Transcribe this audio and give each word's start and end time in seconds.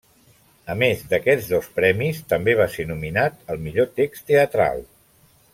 A 0.73 0.75
més 0.83 1.03
d'aquests 1.11 1.49
dos 1.51 1.67
premis, 1.75 2.23
també 2.35 2.57
va 2.63 2.69
ser 2.79 2.89
nominat 2.95 3.55
al 3.57 3.63
millor 3.67 3.93
text 4.01 4.29
teatral. 4.33 4.87